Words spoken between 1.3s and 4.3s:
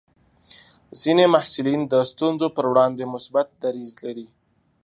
محصلین د ستونزو پر وړاندې مثبت دریځ لري.